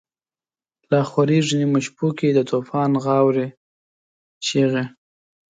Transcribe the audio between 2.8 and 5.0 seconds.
غاوری چیغی